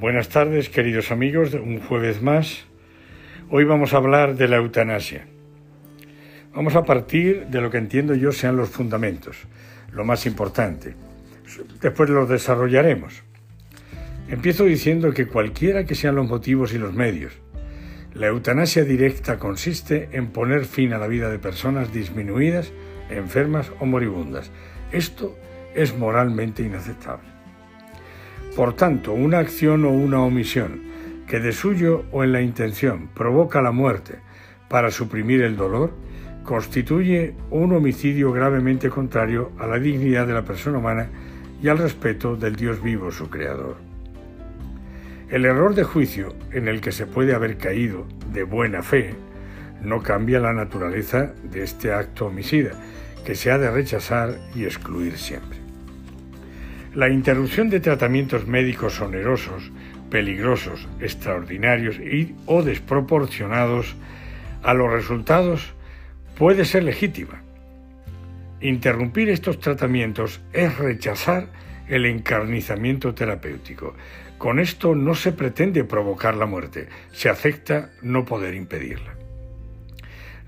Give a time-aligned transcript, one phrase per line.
[0.00, 2.66] Buenas tardes, queridos amigos, un jueves más.
[3.50, 5.26] Hoy vamos a hablar de la eutanasia.
[6.54, 9.48] Vamos a partir de lo que entiendo yo sean los fundamentos,
[9.90, 10.94] lo más importante.
[11.80, 13.24] Después los desarrollaremos.
[14.28, 17.32] Empiezo diciendo que cualquiera que sean los motivos y los medios,
[18.14, 22.70] la eutanasia directa consiste en poner fin a la vida de personas disminuidas,
[23.10, 24.52] enfermas o moribundas.
[24.92, 25.36] Esto
[25.74, 27.37] es moralmente inaceptable.
[28.58, 30.82] Por tanto, una acción o una omisión
[31.28, 34.16] que de suyo o en la intención provoca la muerte
[34.68, 35.92] para suprimir el dolor,
[36.42, 41.08] constituye un homicidio gravemente contrario a la dignidad de la persona humana
[41.62, 43.76] y al respeto del Dios vivo, su Creador.
[45.30, 49.14] El error de juicio en el que se puede haber caído de buena fe
[49.84, 52.72] no cambia la naturaleza de este acto homicida,
[53.24, 55.67] que se ha de rechazar y excluir siempre.
[56.94, 59.70] La interrupción de tratamientos médicos onerosos,
[60.10, 63.94] peligrosos, extraordinarios y o desproporcionados
[64.62, 65.74] a los resultados
[66.36, 67.42] puede ser legítima.
[68.60, 71.48] Interrumpir estos tratamientos es rechazar
[71.88, 73.94] el encarnizamiento terapéutico.
[74.38, 79.14] Con esto no se pretende provocar la muerte, se acepta no poder impedirla.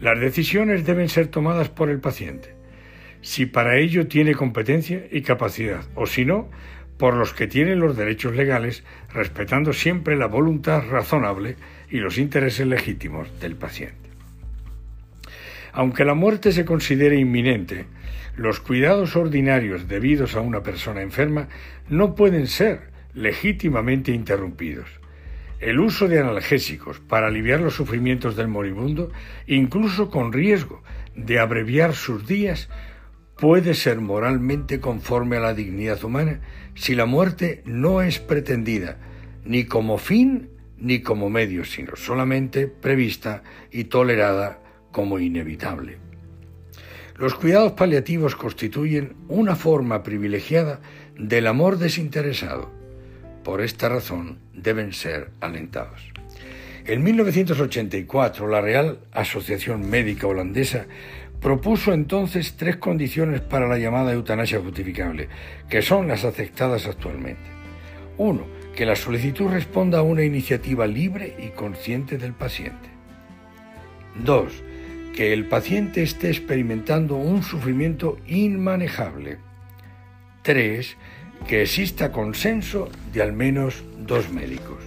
[0.00, 2.59] Las decisiones deben ser tomadas por el paciente
[3.23, 6.51] si para ello tiene competencia y capacidad, o si no,
[6.97, 11.57] por los que tienen los derechos legales, respetando siempre la voluntad razonable
[11.91, 14.11] y los intereses legítimos del paciente.
[15.73, 17.87] Aunque la muerte se considere inminente,
[18.37, 21.48] los cuidados ordinarios debidos a una persona enferma
[21.89, 24.89] no pueden ser legítimamente interrumpidos.
[25.59, 29.13] El uso de analgésicos para aliviar los sufrimientos del moribundo,
[29.47, 30.83] incluso con riesgo
[31.15, 32.71] de abreviar sus días,
[33.41, 36.41] puede ser moralmente conforme a la dignidad humana
[36.74, 38.98] si la muerte no es pretendida
[39.44, 44.61] ni como fin ni como medio, sino solamente prevista y tolerada
[44.92, 45.98] como inevitable.
[47.17, 50.80] Los cuidados paliativos constituyen una forma privilegiada
[51.18, 52.70] del amor desinteresado.
[53.45, 56.00] Por esta razón deben ser alentados.
[56.86, 60.86] En 1984, la Real Asociación Médica Holandesa
[61.40, 65.28] propuso entonces tres condiciones para la llamada eutanasia justificable,
[65.68, 67.48] que son las aceptadas actualmente.
[68.18, 72.89] Uno, que la solicitud responda a una iniciativa libre y consciente del paciente.
[74.23, 74.62] Dos,
[75.14, 79.39] que el paciente esté experimentando un sufrimiento inmanejable.
[80.42, 80.96] Tres,
[81.46, 84.84] que exista consenso de al menos dos médicos.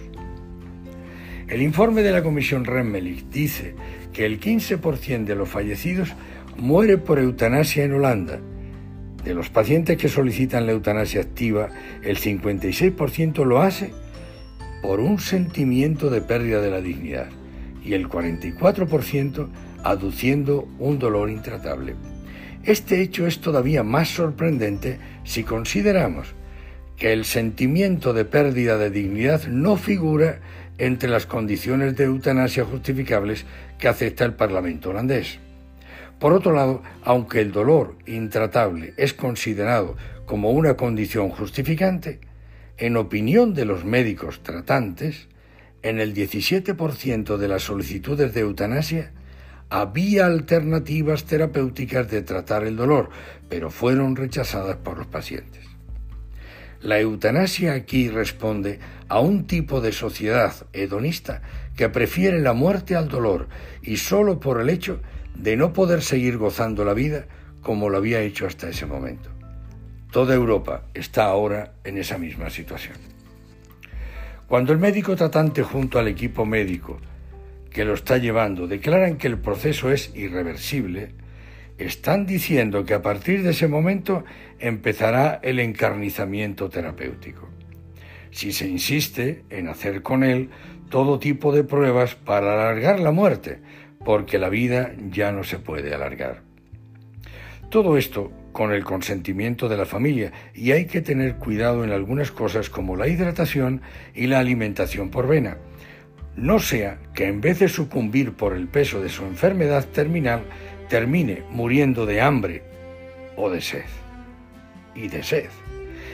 [1.48, 3.74] El informe de la Comisión Remmelich dice
[4.12, 6.14] que el 15% de los fallecidos
[6.56, 8.40] muere por eutanasia en Holanda.
[9.24, 11.70] De los pacientes que solicitan la eutanasia activa,
[12.02, 13.90] el 56% lo hace
[14.82, 17.28] por un sentimiento de pérdida de la dignidad
[17.82, 19.48] y el 44%
[19.82, 21.94] aduciendo un dolor intratable.
[22.64, 26.34] Este hecho es todavía más sorprendente si consideramos
[26.96, 30.40] que el sentimiento de pérdida de dignidad no figura
[30.78, 33.44] entre las condiciones de eutanasia justificables
[33.78, 35.40] que acepta el Parlamento holandés.
[36.18, 42.20] Por otro lado, aunque el dolor intratable es considerado como una condición justificante,
[42.76, 45.28] en opinión de los médicos tratantes,
[45.82, 49.12] en el 17% de las solicitudes de eutanasia
[49.70, 53.10] había alternativas terapéuticas de tratar el dolor,
[53.48, 55.64] pero fueron rechazadas por los pacientes.
[56.80, 61.42] La eutanasia aquí responde a un tipo de sociedad hedonista
[61.76, 63.48] que prefiere la muerte al dolor
[63.82, 65.00] y solo por el hecho
[65.34, 67.26] de no poder seguir gozando la vida
[67.62, 69.30] como lo había hecho hasta ese momento.
[70.10, 72.96] Toda Europa está ahora en esa misma situación.
[74.46, 77.00] Cuando el médico tratante junto al equipo médico
[77.70, 81.14] que lo está llevando declaran que el proceso es irreversible,
[81.78, 84.24] están diciendo que a partir de ese momento
[84.60, 87.48] empezará el encarnizamiento terapéutico.
[88.30, 90.50] Si se insiste en hacer con él
[90.90, 93.58] todo tipo de pruebas para alargar la muerte,
[94.04, 96.42] porque la vida ya no se puede alargar.
[97.70, 102.30] Todo esto con el consentimiento de la familia y hay que tener cuidado en algunas
[102.30, 103.82] cosas como la hidratación
[104.14, 105.58] y la alimentación por vena.
[106.36, 110.44] No sea que en vez de sucumbir por el peso de su enfermedad terminal,
[110.88, 112.62] termine muriendo de hambre
[113.36, 113.84] o de sed.
[114.94, 115.48] Y de sed.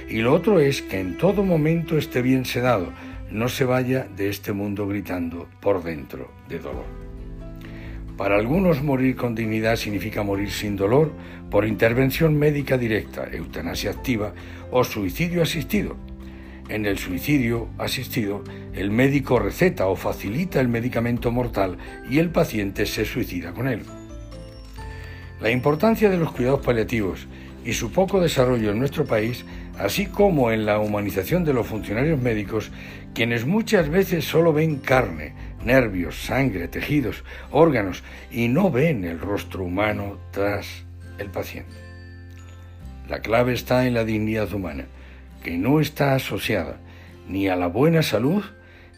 [0.09, 2.93] Y lo otro es que en todo momento esté bien sedado,
[3.31, 7.10] no se vaya de este mundo gritando por dentro de dolor.
[8.21, 11.11] Para algunos morir con dignidad significa morir sin dolor
[11.51, 14.35] por intervención médica directa, eutanasia activa
[14.71, 15.97] o suicidio asistido.
[16.69, 18.45] En el suicidio asistido,
[18.75, 21.79] el médico receta o facilita el medicamento mortal
[22.11, 23.85] y el paciente se suicida con él.
[25.41, 27.27] La importancia de los cuidados paliativos
[27.65, 29.47] y su poco desarrollo en nuestro país,
[29.79, 32.71] así como en la humanización de los funcionarios médicos,
[33.15, 35.33] quienes muchas veces solo ven carne,
[35.65, 40.85] nervios, sangre, tejidos, órganos y no ven el rostro humano tras
[41.19, 41.75] el paciente.
[43.09, 44.87] La clave está en la dignidad humana,
[45.43, 46.79] que no está asociada
[47.29, 48.45] ni a la buena salud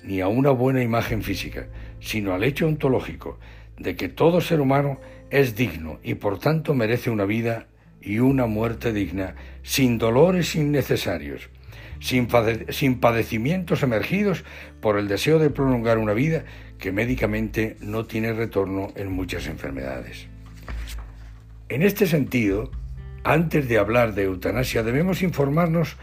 [0.02, 1.66] ni a una buena imagen física,
[2.00, 3.38] sino al hecho ontológico
[3.78, 4.98] de que todo ser humano
[5.30, 7.66] es digno y por tanto merece una vida
[8.00, 11.48] y una muerte digna, sin dolores innecesarios,
[12.02, 14.44] sin, padecimientos emergidos
[14.80, 16.44] por el deseo de prolongar una vida
[16.78, 20.26] que médicamente no tiene retorno en muchas enfermedades.
[21.68, 22.72] En este sentido,
[23.22, 25.96] antes de hablar de eutanasia debemos informarnos,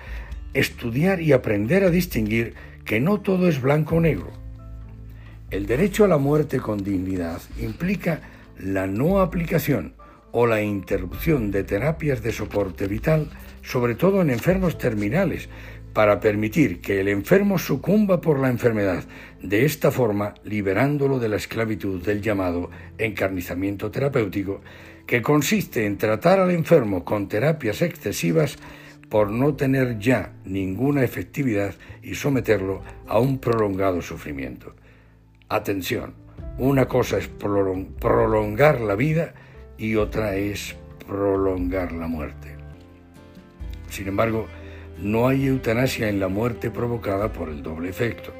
[0.54, 2.56] estudiar y aprender a distinguir
[2.86, 4.31] que no todo es blanco o negro.
[5.52, 8.22] El derecho a la muerte con dignidad implica
[8.57, 9.95] la no aplicación
[10.31, 13.30] o la interrupción de terapias de soporte vital,
[13.62, 15.50] sobre todo en enfermos terminales,
[15.94, 19.04] para permitir que el enfermo sucumba por la enfermedad,
[19.42, 24.62] de esta forma liberándolo de la esclavitud del llamado encarnizamiento terapéutico,
[25.06, 28.58] que consiste en tratar al enfermo con terapias excesivas
[29.10, 34.76] por no tener ya ninguna efectividad y someterlo a un prolongado sufrimiento.
[35.50, 36.14] Atención,
[36.60, 39.34] una cosa es prolongar la vida
[39.78, 40.76] y otra es
[41.08, 42.56] prolongar la muerte.
[43.90, 44.48] Sin embargo,
[45.01, 48.34] no hay eutanasia en la muerte provocada por el doble efecto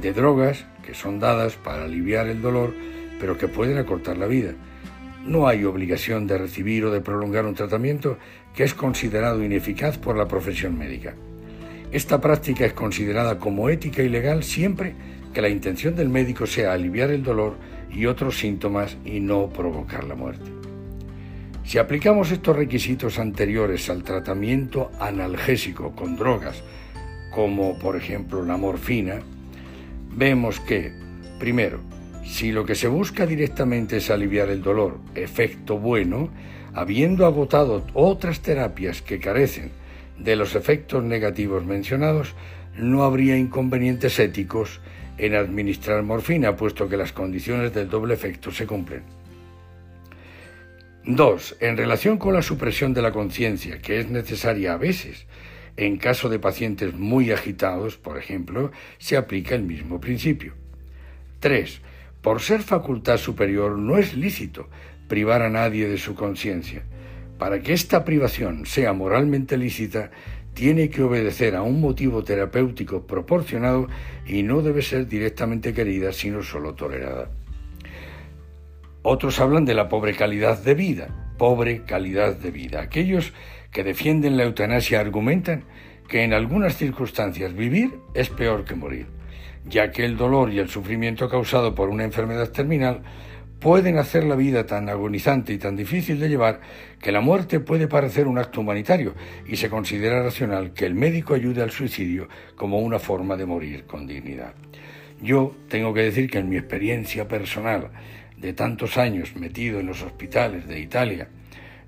[0.00, 2.74] de drogas que son dadas para aliviar el dolor,
[3.18, 4.52] pero que pueden acortar la vida.
[5.24, 8.18] No hay obligación de recibir o de prolongar un tratamiento
[8.54, 11.14] que es considerado ineficaz por la profesión médica.
[11.90, 14.94] Esta práctica es considerada como ética y legal siempre
[15.32, 17.56] que la intención del médico sea aliviar el dolor
[17.90, 20.65] y otros síntomas y no provocar la muerte.
[21.66, 26.62] Si aplicamos estos requisitos anteriores al tratamiento analgésico con drogas,
[27.34, 29.18] como por ejemplo la morfina,
[30.12, 30.92] vemos que,
[31.40, 31.80] primero,
[32.24, 36.28] si lo que se busca directamente es aliviar el dolor, efecto bueno,
[36.72, 39.72] habiendo agotado otras terapias que carecen
[40.20, 42.36] de los efectos negativos mencionados,
[42.78, 44.80] no habría inconvenientes éticos
[45.18, 49.25] en administrar morfina, puesto que las condiciones del doble efecto se cumplen.
[51.08, 55.28] Dos, en relación con la supresión de la conciencia, que es necesaria a veces,
[55.76, 60.54] en caso de pacientes muy agitados, por ejemplo, se aplica el mismo principio.
[61.38, 61.80] Tres,
[62.22, 64.68] por ser facultad superior no es lícito
[65.06, 66.82] privar a nadie de su conciencia.
[67.38, 70.10] Para que esta privación sea moralmente lícita,
[70.54, 73.86] tiene que obedecer a un motivo terapéutico proporcionado
[74.26, 77.30] y no debe ser directamente querida, sino solo tolerada.
[79.08, 81.06] Otros hablan de la pobre calidad de vida,
[81.38, 82.80] pobre calidad de vida.
[82.80, 83.32] Aquellos
[83.70, 85.62] que defienden la eutanasia argumentan
[86.08, 89.06] que en algunas circunstancias vivir es peor que morir,
[89.64, 93.02] ya que el dolor y el sufrimiento causado por una enfermedad terminal
[93.60, 96.60] pueden hacer la vida tan agonizante y tan difícil de llevar
[97.00, 99.14] que la muerte puede parecer un acto humanitario
[99.46, 103.84] y se considera racional que el médico ayude al suicidio como una forma de morir
[103.86, 104.54] con dignidad.
[105.22, 107.90] Yo tengo que decir que en mi experiencia personal
[108.36, 111.28] de tantos años metido en los hospitales de Italia,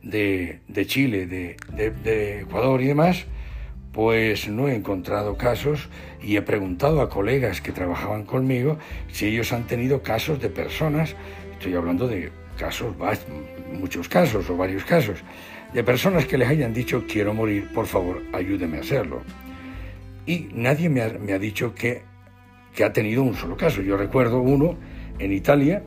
[0.03, 3.27] de, Chile, de, Ecuador y demás,
[3.93, 5.89] pues no he encontrado casos
[6.23, 8.79] y he preguntado a colegas que trabajaban conmigo
[9.11, 11.17] si ellos han tenido casos de personas,
[11.53, 12.95] estoy hablando de casos,
[13.73, 15.19] muchos casos o varios casos,
[15.73, 19.23] de personas que les hayan dicho quiero morir, por favor, ayúdeme a hacerlo.
[20.27, 22.03] Y nadie me ha, me ha dicho que,
[22.75, 23.81] que ha tenido un solo caso.
[23.81, 24.77] Yo recuerdo uno
[25.19, 25.83] en Italia,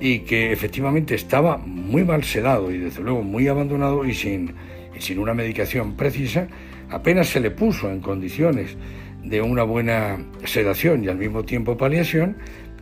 [0.00, 4.54] y que efectivamente estaba muy mal sedado y desde luego muy abandonado y sin,
[4.98, 6.48] sin una medicación precisa,
[6.90, 8.76] apenas se le puso en condiciones
[9.22, 12.36] de una buena sedación y al mismo tiempo paliación,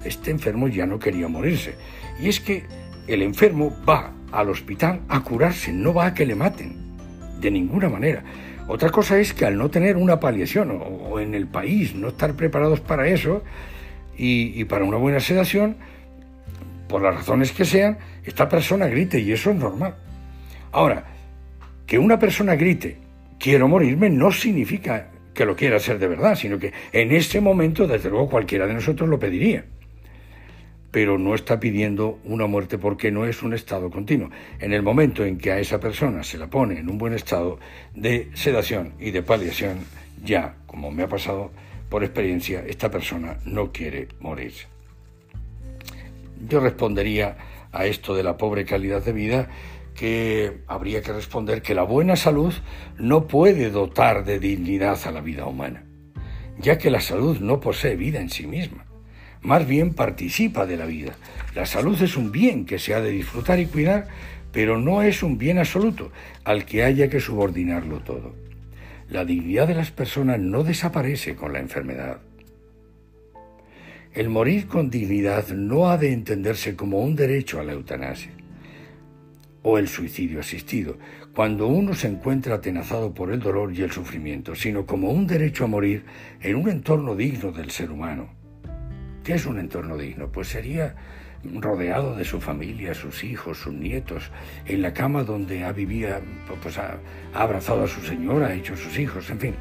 [0.04, 1.75] este enfermo ya no quería morirse.
[2.21, 2.64] Y es que
[3.07, 6.76] el enfermo va al hospital a curarse, no va a que le maten,
[7.40, 8.25] de ninguna manera.
[8.69, 12.35] Otra cosa es que al no tener una paliación o, en el país no estar
[12.35, 13.42] preparados para eso
[14.16, 15.76] y, y para una buena sedación,
[16.92, 19.96] por las razones que sean, esta persona grite y eso es normal.
[20.72, 21.04] Ahora,
[21.87, 22.99] que una persona grite,
[23.38, 27.87] quiero morirme, no significa que lo quiera hacer de verdad, sino que en ese momento,
[27.87, 29.64] desde luego, cualquiera de nosotros lo pediría.
[30.90, 34.28] Pero no está pidiendo una muerte porque no es un estado continuo.
[34.61, 37.58] En el momento en que a esa persona se la pone en un buen estado
[37.94, 39.78] de sedación y de paliación,
[40.22, 41.50] ya, como me ha pasado
[41.88, 44.71] por experiencia, esta persona no quiere morir.
[46.49, 47.37] Yo respondería
[47.72, 49.49] a esto de la pobre calidad de vida
[49.94, 52.52] que habría que responder que la buena salud
[52.99, 55.84] no puede dotar de dignidad a la vida humana,
[56.58, 58.87] ya que la salud no posee vida en sí misma,
[59.42, 61.12] más bien participa de la vida.
[61.54, 64.08] La salud es un bien que se ha de disfrutar y cuidar,
[64.50, 66.11] pero no es un bien absoluto
[66.44, 68.34] al que haya que subordinarlo todo.
[69.08, 72.20] La dignidad de las personas no desaparece con la enfermedad.
[74.14, 78.31] El morir con dignidad no ha de entenderse como un derecho a la eutanasia
[79.62, 80.99] o el suicidio asistido,
[81.35, 85.64] cuando uno se encuentra atenazado por el dolor y el sufrimiento, sino como un derecho
[85.64, 86.04] a morir
[86.42, 88.28] en un entorno digno del ser humano.
[89.25, 90.31] ¿Qué es un entorno digno?
[90.31, 90.95] Pues sería
[91.45, 94.31] rodeado de su familia, sus hijos, sus nietos,
[94.66, 96.21] en la cama donde ha vivía,
[96.62, 96.99] pues ha,
[97.33, 99.54] abrazado a su señora, ha hecho sus hijos, en fin,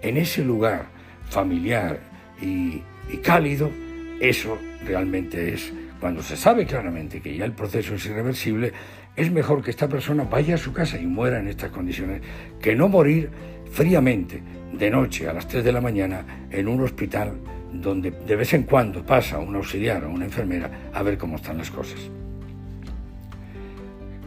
[0.00, 0.86] en ese lugar
[1.28, 1.98] familiar
[2.40, 2.82] y
[3.22, 3.70] cálido,
[4.20, 8.72] eso realmente es cuando se sabe claramente que ya el proceso es irreversible,
[9.16, 12.20] es mejor que esta persona vaya a su casa y muera en estas condiciones
[12.60, 13.30] que no morir
[13.72, 14.42] fríamente
[14.72, 17.32] de noche a las 3 de la mañana en un hospital
[17.72, 21.58] donde de vez en cuando pasa un auxiliar o una enfermera a ver cómo están
[21.58, 21.98] las cosas.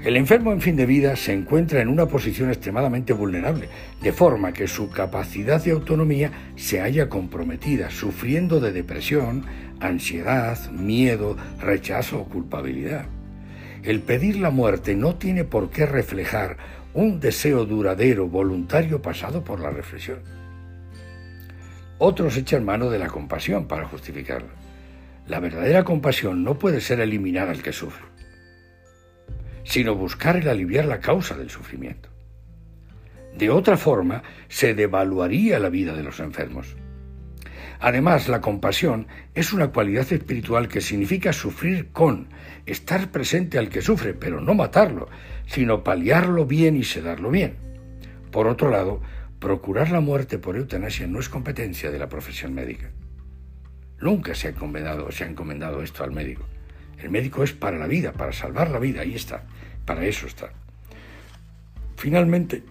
[0.03, 3.67] El enfermo en fin de vida se encuentra en una posición extremadamente vulnerable,
[4.01, 9.43] de forma que su capacidad de autonomía se haya comprometida, sufriendo de depresión,
[9.79, 13.05] ansiedad, miedo, rechazo o culpabilidad.
[13.83, 16.57] El pedir la muerte no tiene por qué reflejar
[16.93, 20.19] un deseo duradero, voluntario, pasado por la reflexión.
[21.97, 24.49] Otros echan mano de la compasión para justificarla.
[25.27, 28.05] La verdadera compasión no puede ser eliminar al que sufre,
[29.63, 32.09] sino buscar el aliviar la causa del sufrimiento.
[33.37, 36.75] De otra forma, se devaluaría la vida de los enfermos.
[37.79, 42.27] Además, la compasión es una cualidad espiritual que significa sufrir con,
[42.65, 45.07] estar presente al que sufre, pero no matarlo,
[45.47, 47.55] sino paliarlo bien y sedarlo bien.
[48.31, 49.01] Por otro lado,
[49.39, 52.91] procurar la muerte por eutanasia no es competencia de la profesión médica.
[54.01, 56.43] Nunca se ha encomendado, se ha encomendado esto al médico.
[56.97, 59.45] El médico es para la vida, para salvar la vida, ahí está,
[59.85, 60.51] para eso está.
[61.95, 62.61] Finalmente,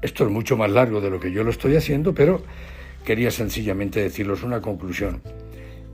[0.00, 2.44] esto es mucho más largo de lo que yo lo estoy haciendo, pero
[3.06, 5.22] quería sencillamente deciros una conclusión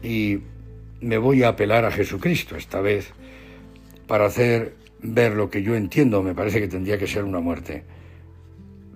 [0.03, 0.39] y
[1.01, 3.13] me voy a apelar a Jesucristo esta vez
[4.09, 7.85] para hacer ver lo que yo entiendo, me parece que tendría que ser una muerte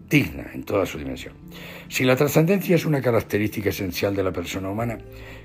[0.09, 1.35] digna en toda su dimensión.
[1.89, 4.99] Si la trascendencia es una característica esencial de la persona humana,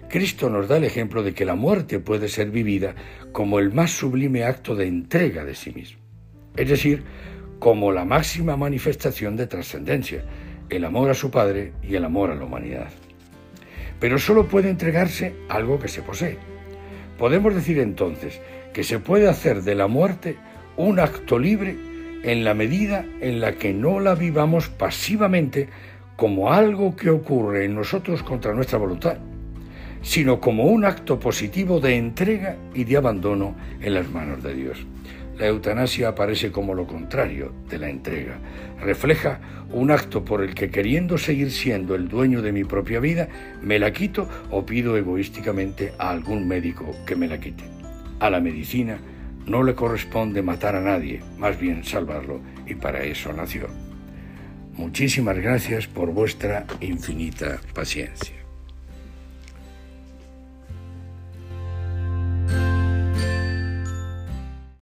[0.09, 2.95] Cristo nos da el ejemplo de que la muerte puede ser vivida
[3.33, 5.99] como el más sublime acto de entrega de sí mismo,
[6.55, 7.03] es decir,
[7.59, 10.23] como la máxima manifestación de trascendencia,
[10.71, 12.87] el amor a su Padre y el amor a la humanidad.
[13.99, 16.37] Pero solo puede entregarse algo que se posee.
[17.19, 18.41] Podemos decir entonces
[18.73, 20.37] que se puede hacer de la muerte
[20.77, 21.75] un acto libre
[22.23, 25.67] en la medida en la que no la vivamos pasivamente
[26.15, 29.17] como algo que ocurre en nosotros contra nuestra voluntad,
[30.01, 34.85] sino como un acto positivo de entrega y de abandono en las manos de Dios.
[35.41, 38.37] La eutanasia aparece como lo contrario de la entrega.
[38.79, 39.39] Refleja
[39.71, 43.27] un acto por el que queriendo seguir siendo el dueño de mi propia vida,
[43.59, 47.63] me la quito o pido egoísticamente a algún médico que me la quite.
[48.19, 48.99] A la medicina
[49.47, 53.67] no le corresponde matar a nadie, más bien salvarlo, y para eso nació.
[54.73, 58.40] Muchísimas gracias por vuestra infinita paciencia.